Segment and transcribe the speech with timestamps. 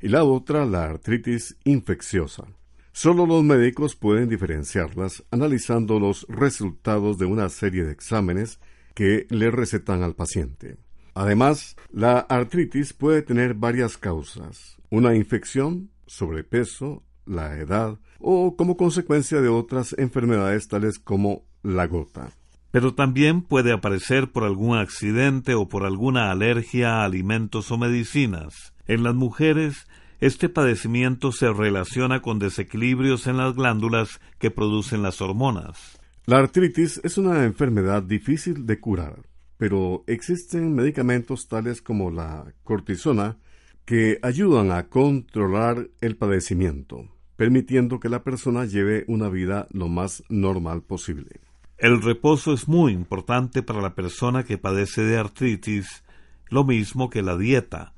[0.00, 2.44] y la otra la artritis infecciosa.
[2.92, 8.58] Solo los médicos pueden diferenciarlas analizando los resultados de una serie de exámenes
[8.94, 10.78] que le recetan al paciente.
[11.12, 14.78] Además, la artritis puede tener varias causas.
[14.90, 22.32] Una infección, sobrepeso, la edad o como consecuencia de otras enfermedades tales como la gota
[22.76, 28.74] pero también puede aparecer por algún accidente o por alguna alergia a alimentos o medicinas.
[28.86, 29.86] En las mujeres,
[30.20, 35.98] este padecimiento se relaciona con desequilibrios en las glándulas que producen las hormonas.
[36.26, 39.22] La artritis es una enfermedad difícil de curar,
[39.56, 43.38] pero existen medicamentos tales como la cortisona
[43.86, 50.24] que ayudan a controlar el padecimiento, permitiendo que la persona lleve una vida lo más
[50.28, 51.40] normal posible.
[51.78, 56.02] El reposo es muy importante para la persona que padece de artritis,
[56.48, 57.92] lo mismo que la dieta.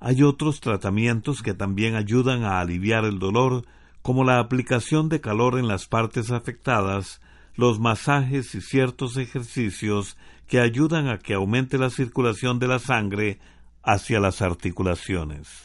[0.00, 3.66] Hay otros tratamientos que también ayudan a aliviar el dolor,
[4.00, 7.20] como la aplicación de calor en las partes afectadas,
[7.54, 10.16] los masajes y ciertos ejercicios
[10.46, 13.38] que ayudan a que aumente la circulación de la sangre
[13.84, 15.64] hacia las articulaciones.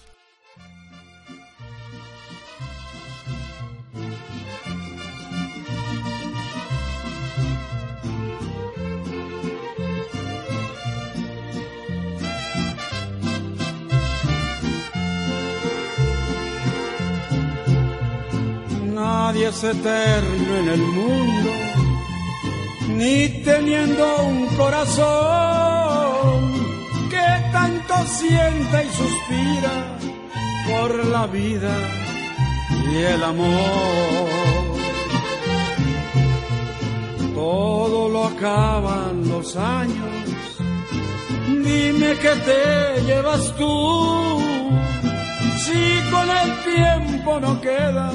[19.30, 21.52] nadie es eterno en el mundo,
[22.98, 25.89] ni teniendo un corazón
[28.06, 29.98] sienta y suspira
[30.70, 31.76] por la vida
[32.92, 34.30] y el amor.
[37.34, 40.60] Todo lo acaban los años,
[41.48, 44.42] dime que te llevas tú,
[45.64, 48.12] si con el tiempo no queda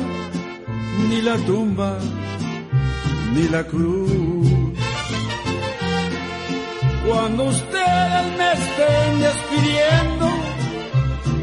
[1.08, 1.98] ni la tumba,
[3.34, 4.43] ni la cruz.
[7.06, 10.26] Cuando ustedes me estén despidiendo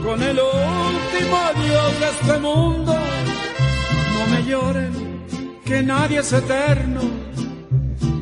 [0.03, 2.95] con el último adiós de este mundo,
[4.13, 7.01] no me lloren, que nadie es eterno,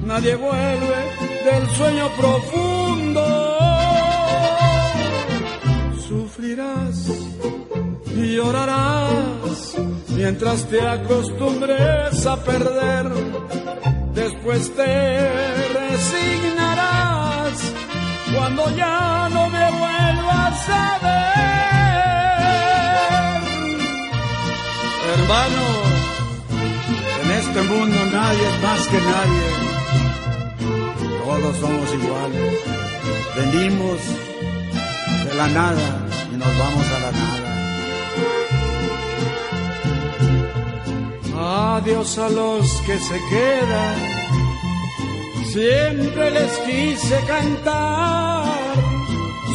[0.05, 0.97] nadie vuelve
[1.45, 3.23] del sueño profundo.
[6.07, 7.07] Sufrirás
[8.17, 9.75] y llorarás
[10.09, 13.05] mientras te acostumbres a perder,
[14.13, 15.29] después te
[15.73, 16.48] resignarás
[18.39, 21.39] cuando ya no me vuelvas a ver.
[25.13, 25.65] Hermano,
[27.21, 29.47] en este mundo nadie es más que nadie.
[31.25, 32.53] Todos somos iguales.
[33.35, 33.99] Venimos
[35.25, 35.89] de la nada
[36.33, 37.47] y nos vamos a la nada.
[41.75, 44.18] Adiós a los que se quedan.
[45.51, 48.45] Siempre les quise cantar.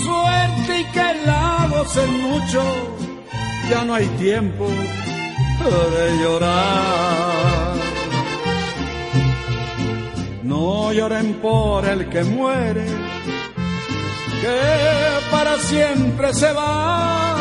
[0.02, 2.62] Suerte y que la gocen mucho.
[3.70, 7.74] Ya no hay tiempo de llorar.
[10.42, 12.86] No lloren por el que muere,
[14.42, 14.60] que
[15.30, 17.36] para siempre se va.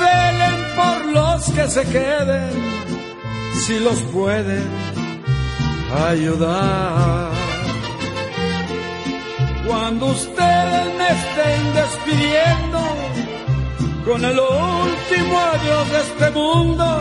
[0.00, 2.50] Velen por los que se queden,
[3.64, 4.66] si los pueden
[6.10, 7.25] ayudar.
[9.78, 12.80] Cuando ustedes me estén despidiendo,
[14.06, 16.98] con el último adiós de este mundo.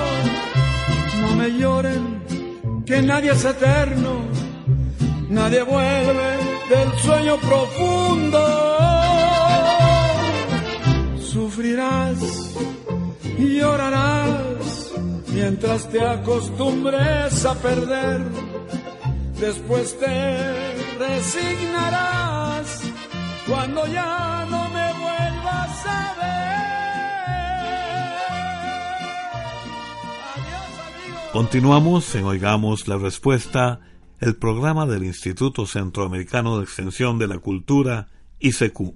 [1.22, 4.25] No me lloren, que nadie es eterno,
[5.30, 6.30] nadie vuelve
[6.69, 8.44] del sueño profundo.
[11.31, 12.19] Sufrirás
[13.38, 14.92] y llorarás
[15.30, 18.22] mientras te acostumbres a perder.
[19.39, 20.16] Después te
[21.00, 22.25] resignarás
[23.48, 26.36] cuando ya no me vuelvas a ver.
[31.32, 33.82] Continuamos en Oigamos la Respuesta,
[34.20, 38.08] el programa del Instituto Centroamericano de Extensión de la Cultura,
[38.40, 38.96] ICQ.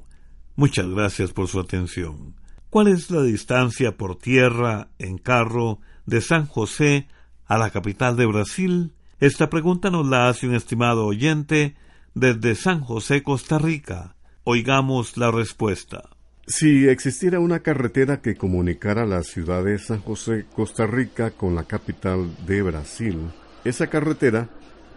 [0.56, 2.36] Muchas gracias por su atención.
[2.70, 7.08] ¿Cuál es la distancia por tierra, en carro, de San José
[7.46, 8.94] a la capital de Brasil?
[9.20, 11.76] Esta pregunta nos la hace un estimado oyente
[12.14, 14.16] desde San José, Costa Rica.
[14.52, 16.10] Oigamos la respuesta.
[16.48, 21.66] Si existiera una carretera que comunicara la ciudad de San José, Costa Rica, con la
[21.66, 23.20] capital de Brasil,
[23.64, 24.50] esa carretera,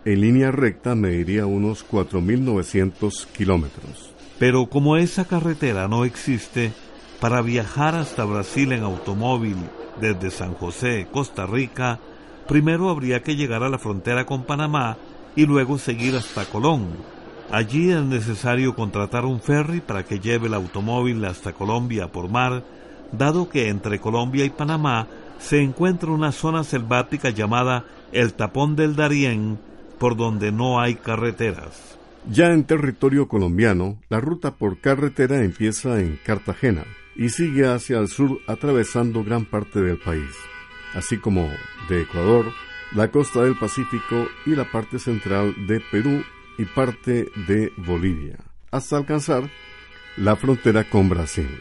[0.07, 4.15] en línea recta, mediría unos 4.900 kilómetros.
[4.39, 6.73] Pero como esa carretera no existe,
[7.21, 9.57] para viajar hasta Brasil en automóvil
[10.01, 12.01] desde San José, Costa Rica,
[12.49, 14.97] primero habría que llegar a la frontera con Panamá
[15.37, 16.97] y luego seguir hasta Colón,
[17.53, 22.65] Allí es necesario contratar un ferry para que lleve el automóvil hasta Colombia por mar,
[23.13, 25.07] dado que entre Colombia y Panamá
[25.39, 29.59] se encuentra una zona selvática llamada el Tapón del Darién,
[29.99, 31.99] por donde no hay carreteras.
[32.27, 36.85] Ya en territorio colombiano, la ruta por carretera empieza en Cartagena
[37.17, 40.35] y sigue hacia el sur atravesando gran parte del país,
[40.95, 41.51] así como
[41.91, 42.47] de Ecuador,
[42.95, 46.23] la costa del Pacífico y la parte central de Perú
[46.59, 48.39] y parte de Bolivia,
[48.71, 49.49] hasta alcanzar
[50.17, 51.59] la frontera con Brasil,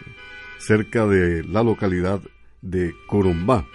[0.60, 2.22] cerca de la localidad
[2.62, 3.66] de Corumbá,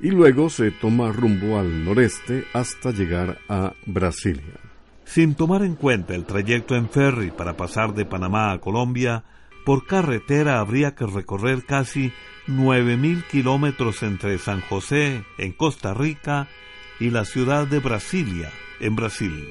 [0.00, 4.60] y luego se toma rumbo al noreste hasta llegar a Brasilia.
[5.04, 9.24] Sin tomar en cuenta el trayecto en ferry para pasar de Panamá a Colombia,
[9.64, 12.12] por carretera habría que recorrer casi
[12.46, 16.48] 9.000 kilómetros entre San José, en Costa Rica,
[17.00, 19.48] y la ciudad de Brasilia, en Brasil.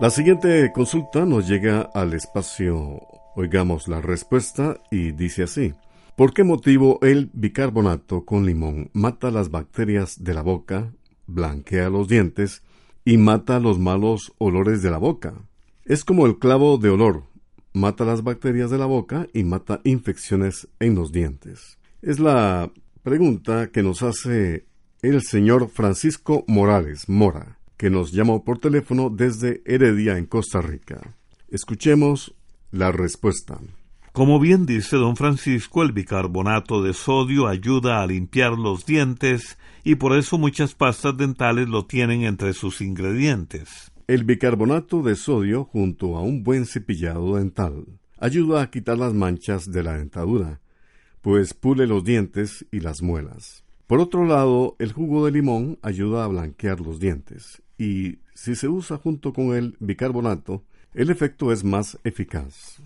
[0.00, 3.00] La siguiente consulta nos llega al espacio
[3.36, 5.72] Oigamos la respuesta y dice así.
[6.16, 10.92] ¿Por qué motivo el bicarbonato con limón mata las bacterias de la boca,
[11.28, 12.64] blanquea los dientes
[13.04, 15.34] y mata los malos olores de la boca?
[15.84, 17.24] Es como el clavo de olor,
[17.72, 21.78] mata las bacterias de la boca y mata infecciones en los dientes.
[22.02, 22.72] Es la
[23.04, 24.66] pregunta que nos hace
[25.02, 31.00] el señor Francisco Morales Mora que nos llamó por teléfono desde Heredia, en Costa Rica.
[31.48, 32.34] Escuchemos
[32.70, 33.58] la respuesta.
[34.12, 39.96] Como bien dice don Francisco, el bicarbonato de sodio ayuda a limpiar los dientes y
[39.96, 43.90] por eso muchas pastas dentales lo tienen entre sus ingredientes.
[44.06, 47.86] El bicarbonato de sodio, junto a un buen cepillado dental,
[48.18, 50.60] ayuda a quitar las manchas de la dentadura,
[51.20, 53.64] pues pule los dientes y las muelas.
[53.88, 58.68] Por otro lado, el jugo de limón ayuda a blanquear los dientes y si se
[58.68, 62.80] usa junto con el bicarbonato, el efecto es más eficaz.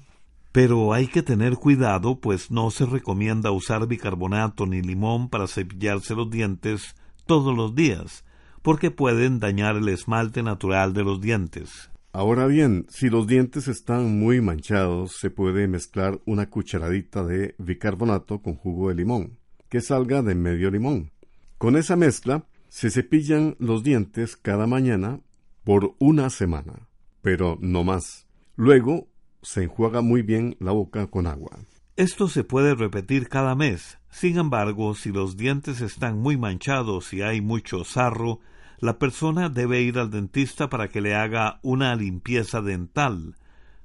[0.52, 6.14] Pero hay que tener cuidado, pues no se recomienda usar bicarbonato ni limón para cepillarse
[6.14, 6.94] los dientes
[7.26, 8.24] todos los días,
[8.62, 11.90] porque pueden dañar el esmalte natural de los dientes.
[12.12, 18.40] Ahora bien, si los dientes están muy manchados, se puede mezclar una cucharadita de bicarbonato
[18.40, 21.12] con jugo de limón, que salga de medio limón.
[21.58, 25.20] Con esa mezcla, se cepillan los dientes cada mañana
[25.64, 26.88] por una semana,
[27.22, 28.26] pero no más.
[28.56, 29.08] Luego
[29.42, 31.58] se enjuaga muy bien la boca con agua.
[31.96, 33.98] Esto se puede repetir cada mes.
[34.10, 38.40] Sin embargo, si los dientes están muy manchados y hay mucho sarro,
[38.78, 43.36] la persona debe ir al dentista para que le haga una limpieza dental.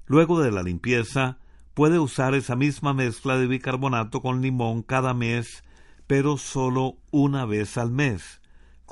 [0.05, 1.39] Luego de la limpieza,
[1.73, 5.63] puede usar esa misma mezcla de bicarbonato con limón cada mes,
[6.05, 8.42] pero solo una vez al mes.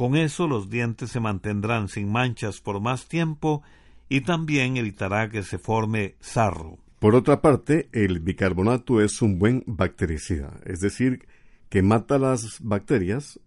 [0.02, 3.62] Con eso los dientes se mantendrán sin manchas por más tiempo
[4.10, 6.80] y también evitará que se forme sarro.
[6.98, 11.28] Por otra parte, el bicarbonato es un buen bactericida, es decir,
[11.70, 13.40] que mata las bacterias,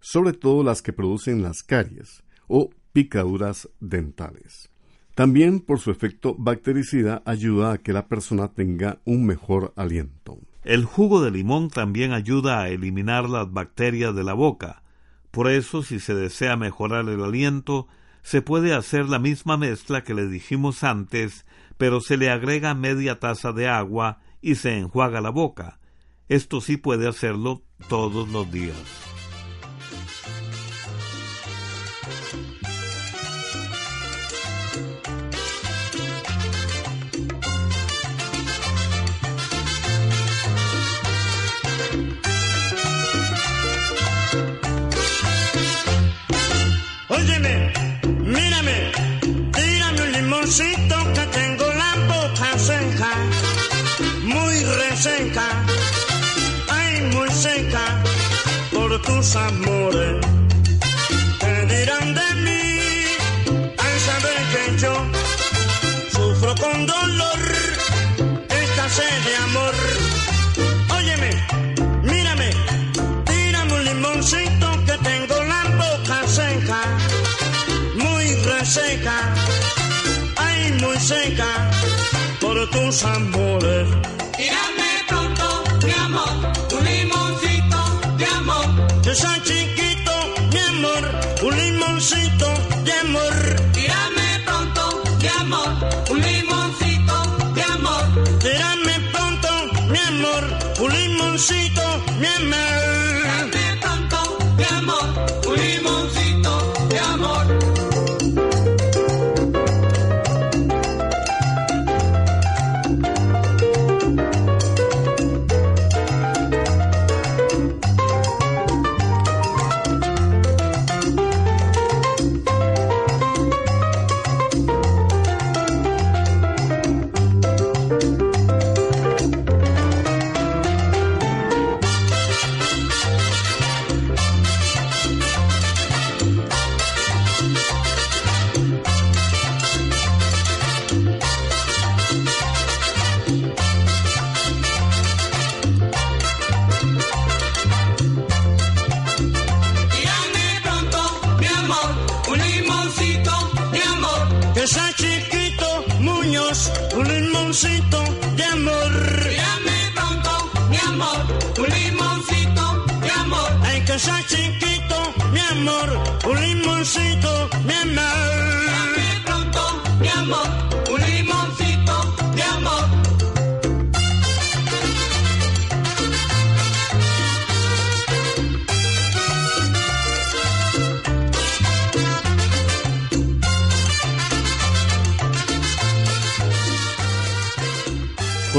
[0.00, 4.68] sobre todo las que producen las caries o picaduras dentales.
[5.14, 10.40] También por su efecto bactericida ayuda a que la persona tenga un mejor aliento.
[10.64, 14.79] El jugo de limón también ayuda a eliminar las bacterias de la boca.
[15.30, 17.86] Por eso, si se desea mejorar el aliento,
[18.22, 21.46] se puede hacer la misma mezcla que le dijimos antes,
[21.78, 25.78] pero se le agrega media taza de agua y se enjuaga la boca.
[26.28, 28.76] Esto sí puede hacerlo todos los días.
[59.20, 60.16] Tus amores.
[61.40, 62.62] ¿Qué dirán de mí
[63.76, 64.94] al saber que yo
[66.10, 67.40] sufro con dolor
[68.48, 69.74] esta sed de amor?
[70.98, 71.32] Óyeme,
[72.02, 72.50] mírame,
[73.26, 76.80] tírame un limoncito que tengo la boca seca,
[77.96, 79.18] muy reseca,
[80.36, 81.70] ay, muy seca,
[82.40, 83.86] por tus amores.
[89.10, 89.10] Amor.
[89.10, 89.89] Yo soy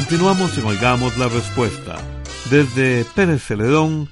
[0.01, 1.95] Continuamos en Oigamos la Respuesta.
[2.49, 4.09] Desde Pérez Celedón,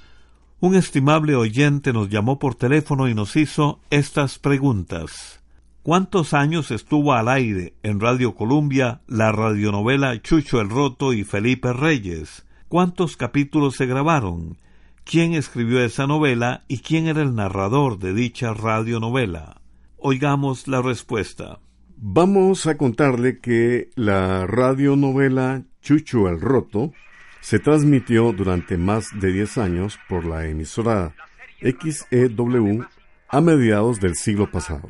[0.59, 5.41] un estimable oyente nos llamó por teléfono y nos hizo estas preguntas.
[5.81, 11.73] ¿Cuántos años estuvo al aire en Radio Columbia la radionovela Chucho el Roto y Felipe
[11.73, 12.45] Reyes?
[12.67, 14.59] ¿Cuántos capítulos se grabaron?
[15.03, 19.59] ¿Quién escribió esa novela y quién era el narrador de dicha radionovela?
[19.97, 21.59] Oigamos la respuesta.
[21.97, 26.93] Vamos a contarle que la radionovela Chucho el Roto
[27.41, 31.13] se transmitió durante más de 10 años por la emisora
[31.61, 32.85] XEW
[33.29, 34.89] a mediados del siglo pasado.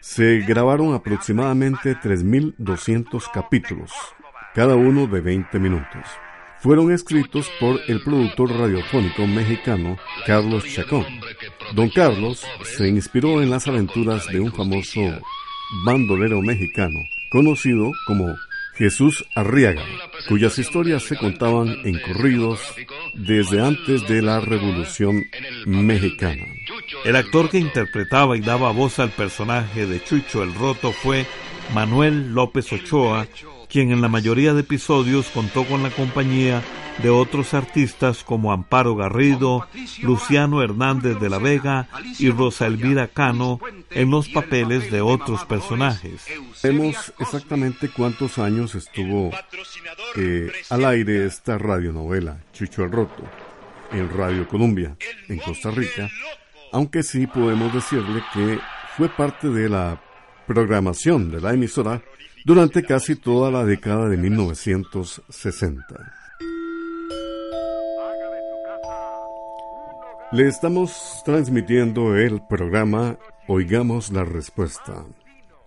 [0.00, 3.92] Se grabaron aproximadamente 3.200 capítulos,
[4.54, 6.06] cada uno de 20 minutos.
[6.60, 11.06] Fueron escritos por el productor radiofónico mexicano Carlos Chacón.
[11.74, 15.00] Don Carlos se inspiró en las aventuras de un famoso
[15.84, 17.00] bandolero mexicano,
[17.30, 18.36] conocido como
[18.74, 19.84] Jesús Arriaga,
[20.28, 22.60] cuyas historias se contaban en corridos
[23.14, 25.24] desde antes de la Revolución
[25.66, 26.46] Mexicana.
[27.04, 31.26] El actor que interpretaba y daba voz al personaje de Chucho el Roto fue
[31.74, 33.26] Manuel López Ochoa,
[33.72, 36.62] quien en la mayoría de episodios contó con la compañía
[37.02, 39.66] de otros artistas como Amparo Garrido,
[40.02, 41.88] Luciano Hernández de la Vega
[42.18, 43.60] y Rosa Elvira Cano
[43.90, 46.26] en los papeles de otros personajes.
[46.62, 49.30] Vemos exactamente cuántos años estuvo
[50.16, 53.24] eh, al aire esta radionovela, Chucho el Roto,
[53.90, 54.94] en Radio Colombia,
[55.30, 56.10] en Costa Rica,
[56.72, 58.58] aunque sí podemos decirle que
[58.98, 59.98] fue parte de la
[60.46, 62.02] programación de la emisora
[62.44, 66.12] durante casi toda la década de 1960.
[70.32, 73.18] Le estamos transmitiendo el programa
[73.48, 75.04] Oigamos la Respuesta.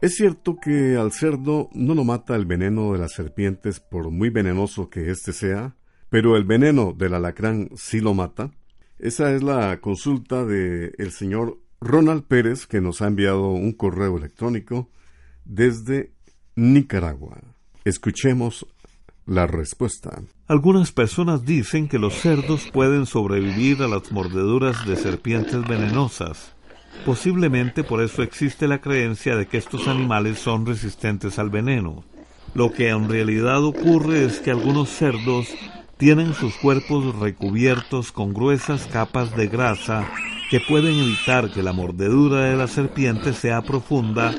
[0.01, 4.29] Es cierto que al cerdo no lo mata el veneno de las serpientes por muy
[4.29, 5.75] venenoso que éste sea,
[6.09, 8.51] pero el veneno del alacrán sí lo mata.
[8.97, 14.17] Esa es la consulta del el señor Ronald Pérez que nos ha enviado un correo
[14.17, 14.89] electrónico
[15.43, 16.11] desde
[16.55, 17.37] Nicaragua.
[17.83, 18.65] Escuchemos
[19.25, 20.21] la respuesta.
[20.47, 26.53] Algunas personas dicen que los cerdos pueden sobrevivir a las mordeduras de serpientes venenosas.
[27.05, 32.03] Posiblemente por eso existe la creencia de que estos animales son resistentes al veneno.
[32.53, 35.47] Lo que en realidad ocurre es que algunos cerdos
[35.97, 40.07] tienen sus cuerpos recubiertos con gruesas capas de grasa
[40.55, 44.33] que pueden evitar que la mordedura de la serpiente sea profunda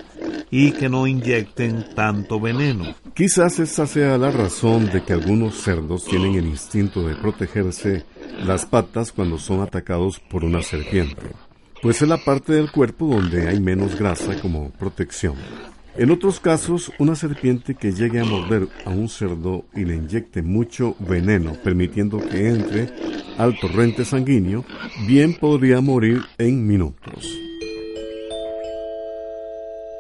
[0.50, 2.94] y que no inyecten tanto veneno.
[3.12, 8.06] Quizás esa sea la razón de que algunos cerdos tienen el instinto de protegerse
[8.46, 11.20] las patas cuando son atacados por una serpiente,
[11.82, 15.34] pues es la parte del cuerpo donde hay menos grasa como protección.
[15.98, 20.42] En otros casos, una serpiente que llegue a morder a un cerdo y le inyecte
[20.42, 22.90] mucho veneno, permitiendo que entre
[23.38, 24.62] al torrente sanguíneo,
[25.06, 27.26] bien podría morir en minutos.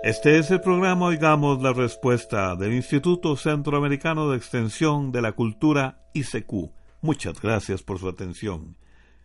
[0.02, 6.02] Este es el programa Oigamos la Respuesta del Instituto Centroamericano de Extensión de la Cultura
[6.12, 6.72] ICQ.
[7.00, 8.76] Muchas gracias por su atención.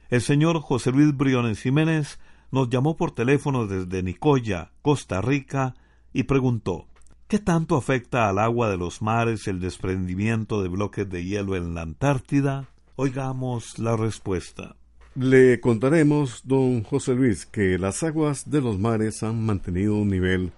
[0.09, 2.17] El señor José Luis Briones Jiménez
[2.49, 5.75] nos llamó por teléfono desde Nicoya, Costa Rica,
[6.13, 6.87] y preguntó
[7.31, 11.73] ¿Qué tanto afecta al agua de los mares el desprendimiento de bloques de hielo en
[11.73, 12.67] la Antártida?
[12.97, 14.75] Oigamos la respuesta.
[15.15, 20.51] Le contaremos, don José Luis, que las aguas de los mares han mantenido un nivel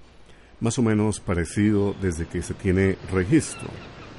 [0.61, 3.69] más o menos parecido desde que se tiene registro.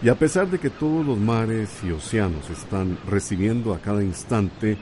[0.00, 4.76] Y a pesar de que todos los mares y océanos están recibiendo a cada instante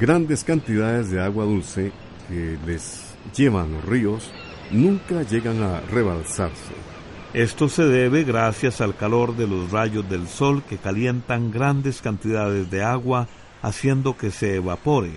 [0.00, 1.92] grandes cantidades de agua dulce
[2.26, 4.32] que les llevan los ríos,
[4.72, 6.74] nunca llegan a rebalsarse.
[7.34, 12.70] Esto se debe gracias al calor de los rayos del sol que calientan grandes cantidades
[12.70, 13.28] de agua
[13.62, 15.12] haciendo que se evapore,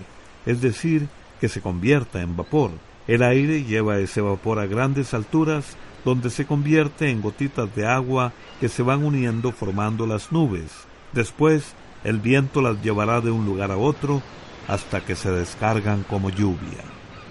[0.46, 1.08] es decir,
[1.40, 2.70] que se convierta en vapor.
[3.06, 8.32] El aire lleva ese vapor a grandes alturas donde se convierte en gotitas de agua
[8.60, 10.70] que se van uniendo formando las nubes.
[11.12, 14.22] Después, el viento las llevará de un lugar a otro
[14.68, 16.84] hasta que se descargan como lluvia.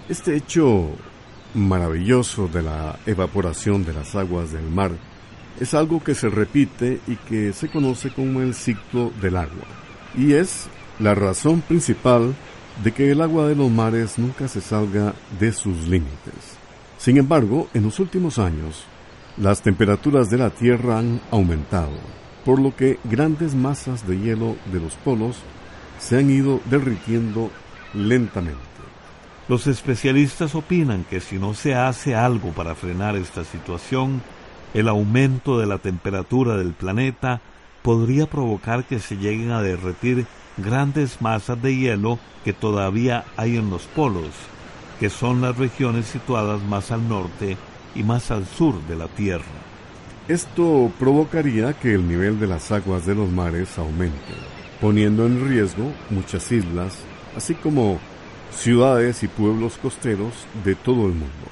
[0.08, 0.90] Este hecho
[1.56, 4.92] maravilloso de la evaporación de las aguas del mar
[5.58, 9.66] es algo que se repite y que se conoce como el ciclo del agua.
[10.16, 10.66] Y es
[10.98, 12.34] la razón principal
[12.84, 16.58] de que el agua de los mares nunca se salga de sus límites.
[16.98, 18.84] Sin embargo, en los últimos años,
[19.38, 21.96] las temperaturas de la Tierra han aumentado,
[22.44, 25.36] por lo que grandes masas de hielo de los polos
[25.98, 27.50] se han ido derritiendo
[27.94, 28.65] lentamente.
[29.48, 34.20] Los especialistas opinan que si no se hace algo para frenar esta situación,
[34.74, 37.40] el aumento de la temperatura del planeta
[37.82, 43.70] podría provocar que se lleguen a derretir grandes masas de hielo que todavía hay en
[43.70, 44.30] los polos,
[44.98, 47.56] que son las regiones situadas más al norte
[47.94, 49.44] y más al sur de la Tierra.
[50.26, 54.34] Esto provocaría que el nivel de las aguas de los mares aumente,
[54.80, 56.98] poniendo en riesgo muchas islas,
[57.36, 58.00] así como
[58.50, 60.32] ciudades y pueblos costeros
[60.64, 61.46] de todo el mundo,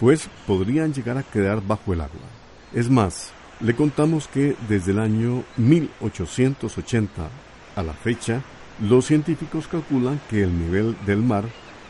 [0.00, 2.28] pues podrían llegar a quedar bajo el agua.
[2.72, 7.28] Es más, le contamos que desde el año 1880
[7.76, 8.42] a la fecha,
[8.80, 11.44] los científicos calculan que el nivel del mar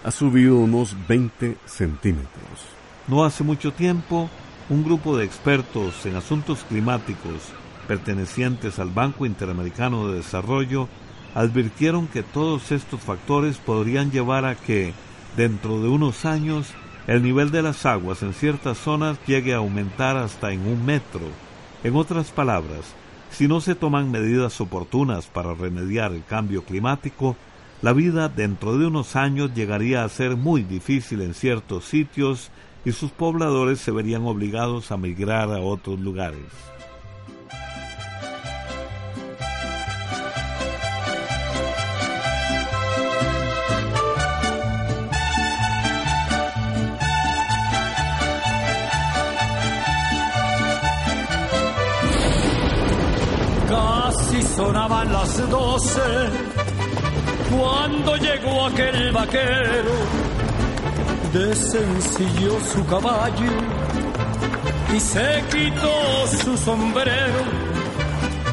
[0.05, 2.67] ha subido unos 20 centímetros.
[3.09, 4.29] No hace mucho tiempo,
[4.69, 7.53] un grupo de expertos en asuntos climáticos
[7.89, 10.89] pertenecientes al Banco Interamericano de Desarrollo
[11.35, 14.93] advirtieron que todos estos factores podrían llevar a que,
[15.37, 16.73] dentro de unos años,
[17.07, 21.27] el nivel de las aguas en ciertas zonas llegue a aumentar hasta en un metro.
[21.83, 22.95] En otras palabras,
[23.31, 27.37] si no se toman medidas oportunas para remediar el cambio climático,
[27.83, 32.51] la vida dentro de unos años llegaría a ser muy difícil en ciertos sitios
[32.85, 36.74] y sus pobladores se verían obligados a migrar a otros lugares.
[57.51, 59.95] Cuando llegó aquel vaquero,
[61.33, 63.53] desencilló su caballo
[64.95, 67.43] y se quitó su sombrero.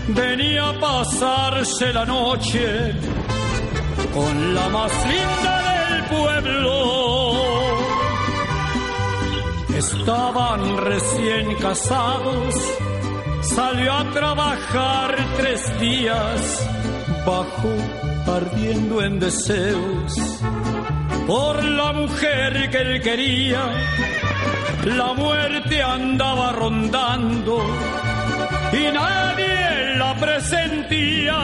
[0.08, 2.94] Venía a pasarse la noche
[4.13, 6.91] con la más linda del pueblo.
[9.78, 12.56] Estaban recién casados,
[13.56, 16.70] salió a trabajar tres días,
[17.26, 17.76] bajó
[18.38, 20.42] ardiendo en deseos
[21.28, 23.62] por la mujer que él quería.
[24.86, 27.62] La muerte andaba rondando
[28.74, 31.40] y nadie la presentía.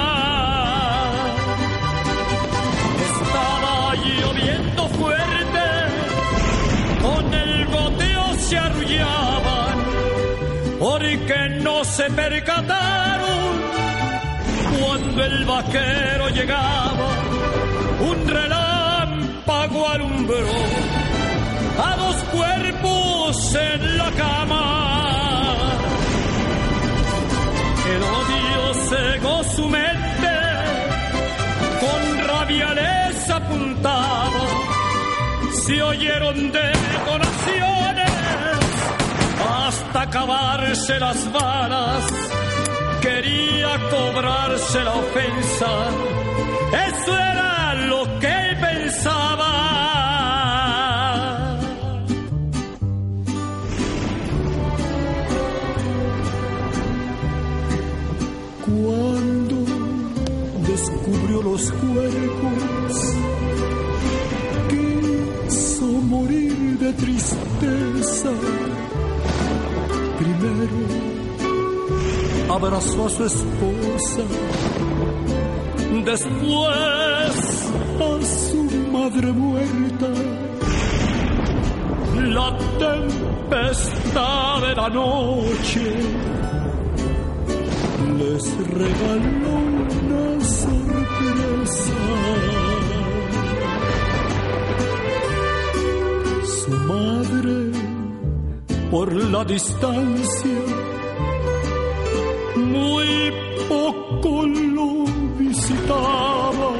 [3.11, 5.65] Estaba lloviendo fuerte,
[7.01, 9.26] con el goteo se arrullaban,
[10.79, 13.27] porque no se percataron
[14.79, 17.09] cuando el vaquero llegaba,
[17.99, 20.47] un relámpago alumbró
[21.83, 25.55] a dos cuerpos en la cama.
[27.89, 30.35] El odio cegó su mente,
[31.79, 34.45] con rabia les apuntaba,
[35.53, 37.66] se oyeron detonaciones
[39.87, 42.03] hasta acabarse las balas
[43.01, 45.67] quería cobrarse la ofensa.
[46.87, 49.53] Eso era lo que pensaba.
[58.65, 59.57] Cuando
[60.67, 63.15] descubrió los cuerpos,
[64.69, 68.31] quiso morir de tristeza.
[72.49, 74.21] Abrazó a su esposa,
[76.05, 80.07] después a su madre muerta.
[82.15, 85.95] La tempestad de la noche
[88.17, 89.57] les regaló
[90.01, 91.93] una sorpresa.
[96.45, 97.71] Su madre,
[98.91, 100.59] por la distancia,
[102.55, 103.33] muy
[103.67, 105.05] poco lo
[105.37, 106.71] visitaba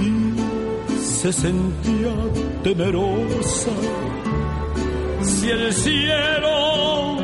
[0.00, 2.14] y se sentía
[2.62, 3.72] temerosa
[5.22, 7.16] si el cielo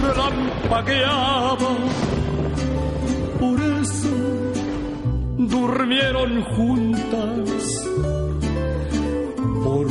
[0.00, 1.76] relampagueaba.
[3.38, 4.08] Por eso
[5.36, 7.83] durmieron juntas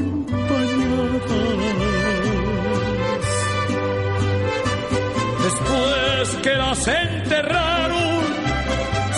[5.42, 8.22] Después que las enterraron,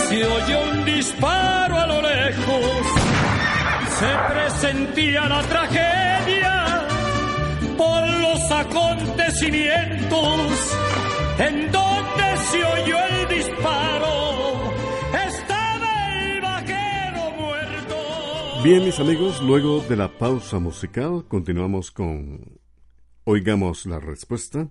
[0.09, 2.87] se oyó un disparo a lo lejos.
[3.99, 6.87] Se presentía la tragedia
[7.77, 10.39] por los acontecimientos
[11.37, 14.12] en donde se oyó el disparo.
[18.63, 22.61] Bien, mis amigos, luego de la pausa musical, continuamos con
[23.25, 24.69] Oigamos la respuesta.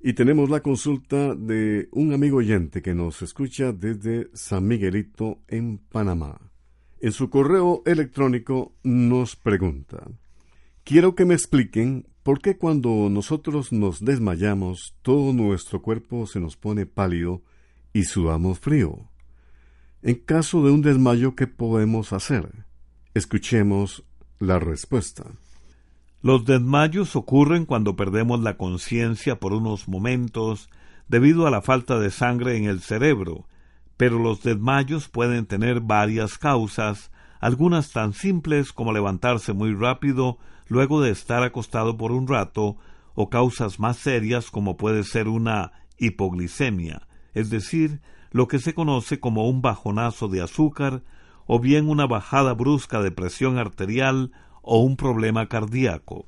[0.00, 5.78] Y tenemos la consulta de un amigo oyente que nos escucha desde San Miguelito, en
[5.78, 6.50] Panamá.
[6.98, 10.08] En su correo electrónico nos pregunta,
[10.82, 16.56] quiero que me expliquen por qué cuando nosotros nos desmayamos todo nuestro cuerpo se nos
[16.56, 17.44] pone pálido
[17.92, 19.08] y sudamos frío.
[20.02, 22.65] En caso de un desmayo, ¿qué podemos hacer?
[23.16, 24.04] Escuchemos
[24.40, 25.24] la respuesta.
[26.20, 30.68] Los desmayos ocurren cuando perdemos la conciencia por unos momentos
[31.08, 33.46] debido a la falta de sangre en el cerebro,
[33.96, 40.36] pero los desmayos pueden tener varias causas, algunas tan simples como levantarse muy rápido
[40.68, 42.76] luego de estar acostado por un rato,
[43.14, 49.20] o causas más serias como puede ser una hipoglicemia, es decir, lo que se conoce
[49.20, 51.02] como un bajonazo de azúcar,
[51.46, 54.32] o bien una bajada brusca de presión arterial
[54.62, 56.26] o un problema cardíaco.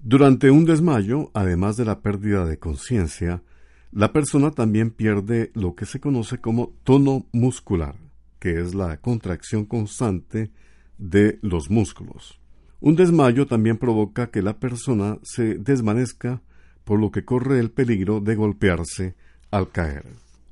[0.00, 3.42] Durante un desmayo, además de la pérdida de conciencia,
[3.90, 7.96] la persona también pierde lo que se conoce como tono muscular,
[8.38, 10.50] que es la contracción constante
[10.98, 12.40] de los músculos.
[12.80, 16.42] Un desmayo también provoca que la persona se desvanezca,
[16.84, 19.16] por lo que corre el peligro de golpearse
[19.50, 20.06] al caer.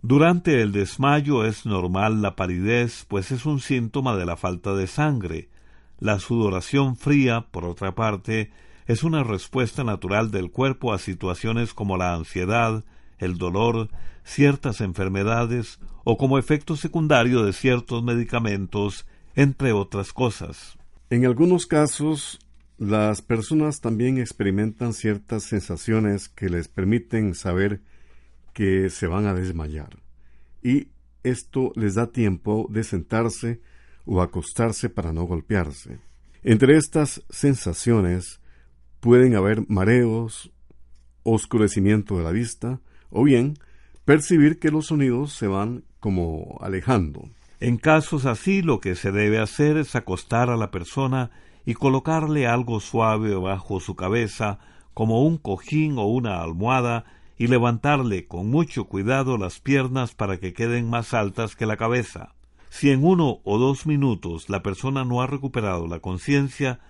[0.09, 4.87] Durante el desmayo es normal la palidez, pues es un síntoma de la falta de
[4.87, 5.49] sangre.
[5.99, 8.53] La sudoración fría, por otra parte,
[8.87, 12.85] es una respuesta natural del cuerpo a situaciones como la ansiedad,
[13.19, 13.89] el dolor,
[14.23, 20.79] ciertas enfermedades o como efecto secundario de ciertos medicamentos, entre otras cosas.
[21.11, 22.39] En algunos casos,
[22.79, 27.81] las personas también experimentan ciertas sensaciones que les permiten saber
[28.57, 29.99] que se van a desmayar.
[30.63, 30.89] Y
[31.23, 33.61] esto les da tiempo de sentarse
[34.07, 35.99] o acostarse para no golpearse.
[36.43, 38.41] Entre estas sensaciones
[39.01, 40.51] pueden haber mareos,
[41.23, 43.59] oscurecimiento de la vista, o bien
[44.07, 47.29] percibir que los sonidos se van como alejando.
[47.61, 51.31] En casos así lo que se debe hacer es acostar a la persona
[51.67, 54.61] y colocarle algo suave bajo su cabeza,
[54.95, 57.05] como un cojín o una almohada,
[57.39, 62.35] y levantarle con mucho cuidado las piernas para que queden más altas que la cabeza.
[62.71, 66.81] Si en uno o dos minutos la persona no ha recuperado la conciencia,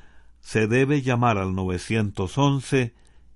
[0.41, 2.95] se debe llamar al 911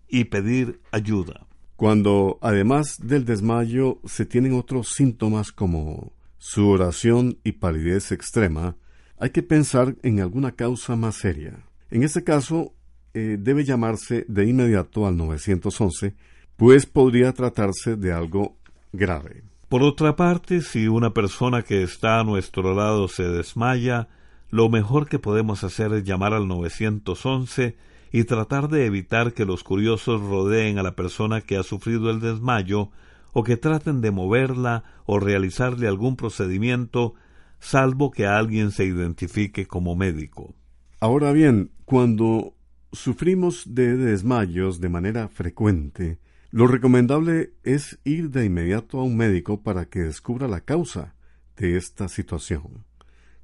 [0.08, 1.46] y pedir ayuda.
[1.76, 8.76] Cuando, además del desmayo, se tienen otros síntomas como sudoración y palidez extrema,
[9.18, 11.64] hay que pensar en alguna causa más seria.
[11.90, 12.74] En este caso,
[13.12, 16.14] eh, debe llamarse de inmediato al 911,
[16.60, 18.58] pues podría tratarse de algo
[18.92, 19.44] grave.
[19.70, 24.08] Por otra parte, si una persona que está a nuestro lado se desmaya,
[24.50, 27.78] lo mejor que podemos hacer es llamar al 911
[28.12, 32.20] y tratar de evitar que los curiosos rodeen a la persona que ha sufrido el
[32.20, 32.90] desmayo
[33.32, 37.14] o que traten de moverla o realizarle algún procedimiento,
[37.58, 40.54] salvo que alguien se identifique como médico.
[41.00, 42.52] Ahora bien, cuando
[42.92, 46.18] sufrimos de desmayos de manera frecuente,
[46.50, 51.14] lo recomendable es ir de inmediato a un médico para que descubra la causa
[51.56, 52.84] de esta situación,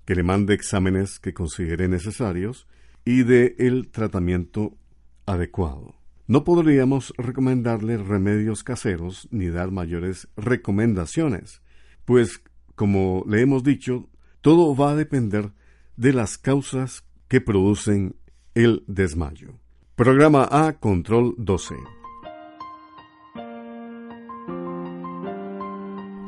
[0.04, 2.66] que le mande exámenes que considere necesarios
[3.04, 4.76] y de el tratamiento
[5.24, 5.94] adecuado.
[6.26, 11.62] No podríamos recomendarle remedios caseros ni dar mayores recomendaciones,
[12.04, 12.42] pues,
[12.74, 14.08] como le hemos dicho,
[14.40, 15.52] todo va a depender
[15.96, 18.16] de las causas que producen
[18.54, 19.54] el desmayo.
[19.94, 21.95] Programa A Control 12.